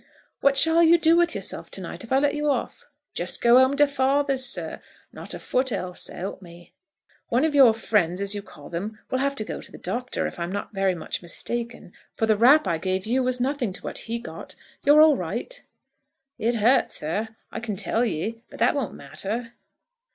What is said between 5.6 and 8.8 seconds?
else, s'help me." "One of your friends, as you call